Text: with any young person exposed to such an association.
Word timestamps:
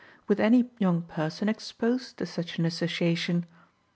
with 0.27 0.39
any 0.39 0.67
young 0.79 1.03
person 1.03 1.47
exposed 1.47 2.17
to 2.17 2.25
such 2.25 2.57
an 2.57 2.65
association. 2.65 3.45